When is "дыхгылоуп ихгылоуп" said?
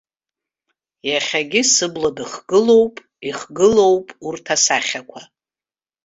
2.17-4.07